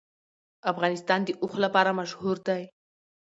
[0.71, 2.61] افغانستان د اوښ لپاره مشهور دی.